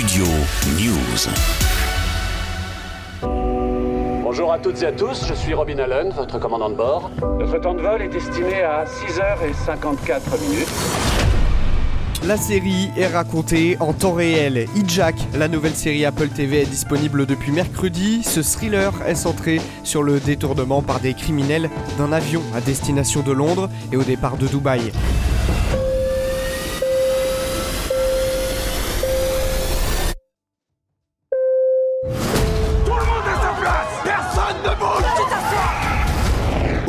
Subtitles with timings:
[0.00, 0.24] Studio
[0.78, 1.28] News.
[4.22, 7.10] Bonjour à toutes et à tous, je suis Robin Allen, votre commandant de bord.
[7.38, 10.68] Notre temps de vol est estimé à 6h54 minutes.
[12.24, 14.68] La série est racontée en temps réel.
[14.74, 18.22] Hijack, la nouvelle série Apple TV, est disponible depuis mercredi.
[18.22, 23.32] Ce thriller est centré sur le détournement par des criminels d'un avion à destination de
[23.32, 24.92] Londres et au départ de Dubaï.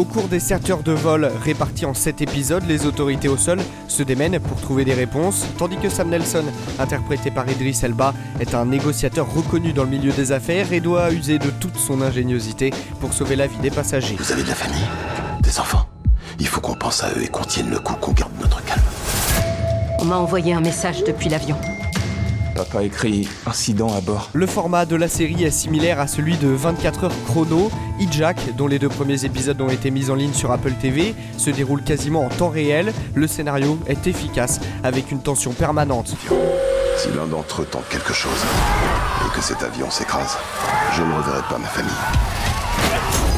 [0.02, 3.60] Au cours des 7 heures de vol réparties en 7 épisodes, les autorités au sol
[3.88, 6.44] se démènent pour trouver des réponses, tandis que Sam Nelson,
[6.80, 11.12] interprété par Idris Elba, est un négociateur reconnu dans le milieu des affaires et doit
[11.12, 14.16] user de toute son ingéniosité pour sauver la vie des passagers.
[14.18, 14.88] Vous avez de la famille?
[15.44, 15.86] Des enfants?
[16.40, 18.82] Il faut qu'on pense à eux et qu'on tienne le coup, qu'on garde notre calme.
[20.00, 21.58] On m'a envoyé un message depuis l'avion.
[22.56, 24.30] Papa écrit incident à bord.
[24.34, 27.72] Le format de la série est similaire à celui de 24 heures chrono.
[28.00, 31.50] Hijack, dont les deux premiers épisodes ont été mis en ligne sur Apple TV, se
[31.50, 32.94] déroule quasiment en temps réel.
[33.16, 36.16] Le scénario est efficace, avec une tension permanente.
[36.98, 38.44] Si l'un d'entre eux tente quelque chose
[39.26, 40.38] et que cet avion s'écrase,
[40.94, 43.31] je ne reverrai pas ma famille.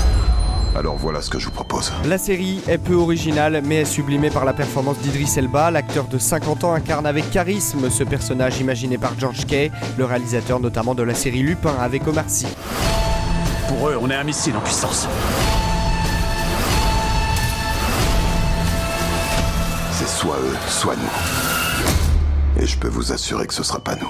[0.75, 1.91] Alors voilà ce que je vous propose.
[2.05, 5.69] La série est peu originale, mais est sublimée par la performance d'Idris Elba.
[5.69, 10.59] L'acteur de 50 ans incarne avec charisme ce personnage imaginé par George Kay, le réalisateur
[10.59, 12.47] notamment de la série Lupin avec Omar Sy.
[13.67, 15.07] Pour eux, on est un missile en puissance.
[19.91, 22.61] C'est soit eux, soit nous.
[22.61, 24.09] Et je peux vous assurer que ce sera pas nous.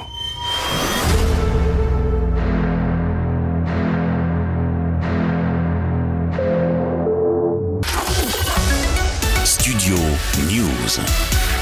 [9.74, 9.98] Studio
[10.46, 11.53] News.